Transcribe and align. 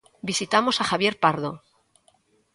Visitamos 0.29 0.75
a 0.81 0.87
Javier 0.89 1.15
Pardo. 1.23 1.51